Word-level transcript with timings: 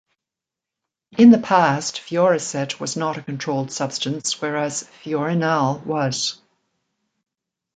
In 1.15 1.29
the 1.29 1.37
past 1.37 1.97
Fioricet 1.97 2.79
was 2.79 2.97
not 2.97 3.17
a 3.17 3.21
controlled 3.21 3.71
substance 3.71 4.41
whereas 4.41 4.89
Fiorinal 5.03 5.77
was. 5.85 6.41